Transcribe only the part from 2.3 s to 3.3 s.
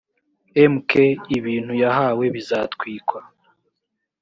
bizatwikwa